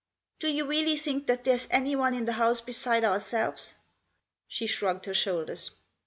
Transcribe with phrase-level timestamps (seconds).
[0.39, 3.75] "Do you really think that there's anyone in the house beside ourselves?"
[4.47, 5.69] She shrugged her shoulders.